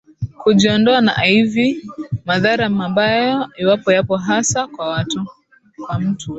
kujiondoa 0.41 1.01
na 1.01 1.13
iv 1.37 1.53
madhara 2.25 2.69
mabaya 2.69 3.47
iwapo 3.57 3.91
yapo 3.91 4.17
hasa 4.17 4.67
kwa 4.67 5.05
mtu 5.99 6.29